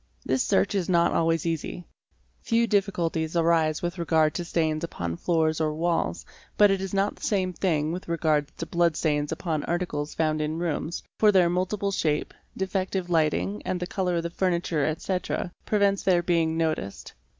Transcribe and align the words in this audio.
This 0.25 0.41
search 0.41 0.73
is 0.73 0.89
not 0.89 1.11
always 1.13 1.45
easy; 1.45 1.83
few 2.41 2.65
difficulties 2.65 3.35
arise 3.37 3.83
with 3.83 3.99
regard 3.99 4.33
to 4.33 4.43
stains 4.43 4.83
upon 4.83 5.15
floors 5.15 5.61
or 5.61 5.75
walls 5.75 6.25
but 6.57 6.71
it 6.71 6.81
is 6.81 6.91
not 6.91 7.15
the 7.17 7.21
same 7.23 7.53
thing 7.53 7.91
with 7.91 8.07
regards 8.07 8.51
to 8.57 8.65
blood 8.65 8.95
stains 8.97 9.31
upon 9.31 9.63
articles 9.65 10.15
found 10.15 10.41
in 10.41 10.57
rooms, 10.57 11.03
for 11.19 11.31
their 11.31 11.51
multiple 11.51 11.91
shape, 11.91 12.33
defec 12.57 12.89
tive 12.89 13.11
lighting, 13.11 13.61
and 13.63 13.79
the 13.79 13.85
colour 13.85 14.15
of 14.15 14.23
the 14.23 14.31
furniture, 14.31 14.83
etc., 14.83 15.51
prevents 15.67 16.01
their 16.01 16.23
being 16.23 16.57
noticed. 16.57 17.13